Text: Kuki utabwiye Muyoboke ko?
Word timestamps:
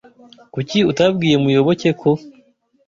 Kuki 0.53 0.77
utabwiye 0.91 1.35
Muyoboke 1.43 1.89
ko? 2.01 2.09